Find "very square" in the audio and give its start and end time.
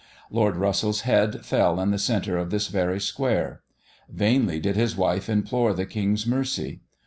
2.69-3.61